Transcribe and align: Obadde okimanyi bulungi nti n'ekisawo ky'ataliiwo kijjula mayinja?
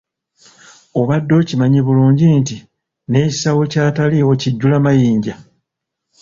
Obadde 0.99 1.33
okimanyi 1.41 1.79
bulungi 1.87 2.25
nti 2.39 2.57
n'ekisawo 3.09 3.61
ky'ataliiwo 3.71 4.33
kijjula 4.41 4.77
mayinja? 4.85 5.35